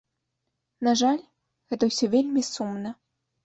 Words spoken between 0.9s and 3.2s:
жаль, гэта ўсё вельмі сумна.